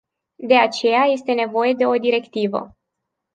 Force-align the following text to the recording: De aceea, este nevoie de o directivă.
De 0.39 0.55
aceea, 0.57 1.03
este 1.03 1.33
nevoie 1.33 1.73
de 1.73 1.85
o 1.85 1.97
directivă. 1.97 2.77